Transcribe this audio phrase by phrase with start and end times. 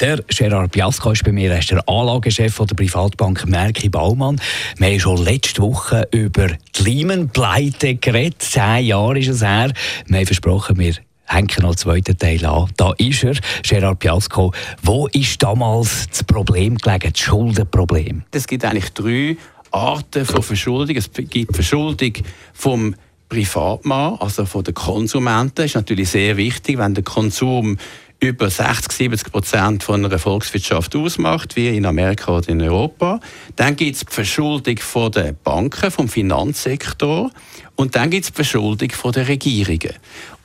[0.00, 4.40] der Gerard Biasco ist bei mir, er ist der Anlagechef der Privatbank Merki Baumann.
[4.78, 8.42] Wir haben schon letzte Woche über die Lehman-Pleite geredet.
[8.42, 9.72] Zehn Jahre ist es her.
[10.06, 10.94] Wir haben versprochen, wir
[11.26, 12.70] hängen noch den zweiten Teil an.
[12.76, 14.52] Da ist er, Gerard Piasco.
[14.82, 18.24] Wo ist damals das Problem gelegen, das Schuldenproblem?
[18.32, 19.36] Es gibt eigentlich drei
[19.70, 20.96] Arten von Verschuldung.
[20.96, 22.12] Es gibt Verschuldung
[22.52, 22.94] vom
[23.28, 25.64] Privatmann, also von den Konsumenten.
[25.64, 27.78] Ist natürlich sehr wichtig, wenn der Konsum
[28.24, 33.20] über 60, 70 Prozent von einer Volkswirtschaft ausmacht, wie in Amerika oder in Europa.
[33.56, 37.30] Dann gibt es die Verschuldung von den Banken, vom Finanzsektor.
[37.76, 39.94] Und dann gibt es die Verschuldung von den Regierungen.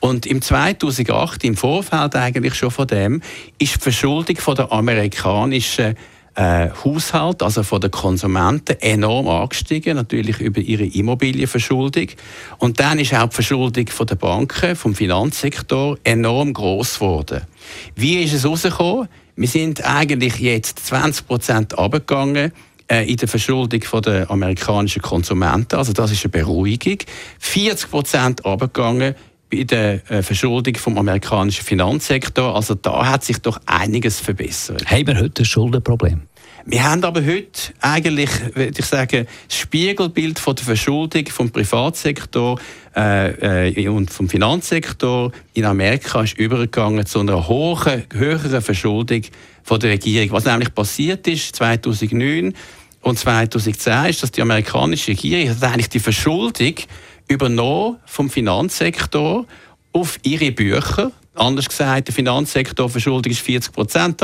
[0.00, 3.22] Und im 2008, im Vorfeld eigentlich schon von dem,
[3.58, 5.96] ist die Verschuldung von der amerikanischen
[6.34, 12.08] äh, Haushalt, also von den Konsumenten, enorm angestiegen, natürlich über ihre Immobilienverschuldung.
[12.58, 17.42] Und dann ist auch die Verschuldung der Banken, vom Finanzsektor enorm groß geworden.
[17.94, 19.08] Wie ist es rausgekommen?
[19.36, 22.52] Wir sind eigentlich jetzt 20 Prozent abgegangen
[22.90, 25.76] äh, in der Verschuldung der amerikanischen Konsumenten.
[25.76, 26.98] Also das ist eine Beruhigung.
[27.38, 29.14] 40 Prozent abgegangen
[29.50, 32.54] bei der äh, Verschuldung vom amerikanischen Finanzsektor.
[32.54, 34.90] Also da hat sich doch einiges verbessert.
[34.90, 36.22] Haben wir heute ein Schuldenproblem?
[36.66, 42.60] Wir haben aber heute eigentlich, würde ich sagen, das Spiegelbild von der Verschuldung vom Privatsektor
[42.94, 49.22] äh, äh, und vom Finanzsektor in Amerika ist übergegangen zu einer hohen, höheren Verschuldung
[49.62, 50.32] von der Regierung.
[50.32, 52.54] Was nämlich passiert ist 2009
[53.02, 56.74] und 2010 ist, dass die amerikanische Regierung hat eigentlich die Verschuldung
[57.30, 59.46] übernommen vom Finanzsektor
[59.92, 61.12] auf ihre Bücher.
[61.34, 64.20] Anders gesagt, der Finanzsektor Verschuldung ist 40 Prozent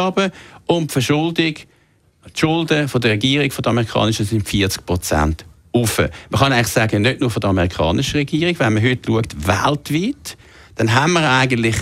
[0.67, 1.65] und die Verschuldung, die
[2.35, 5.99] Schulden von der Regierung, von der amerikanischen, sind 40 Prozent auf.
[5.99, 10.37] Man kann eigentlich sagen, nicht nur von der amerikanischen Regierung, wenn man heute schaut, weltweit,
[10.75, 11.77] dann haben wir eigentlich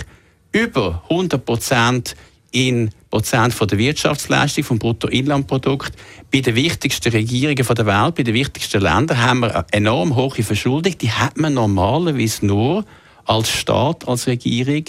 [0.52, 2.16] über 100 Prozent
[2.54, 5.92] in Prozent der Wirtschaftsleistung vom Bruttoinlandprodukt.
[6.32, 10.42] Bei den wichtigsten Regierungen der Welt, bei den wichtigsten Ländern haben wir eine enorm hohe
[10.42, 10.96] Verschuldung.
[10.98, 12.84] Die hat man normalerweise nur
[13.24, 14.84] als Staat, als Regierung,